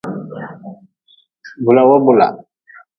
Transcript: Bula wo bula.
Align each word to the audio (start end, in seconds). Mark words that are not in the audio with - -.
Bula 1.63 1.81
wo 1.87 1.95
bula. 2.05 2.27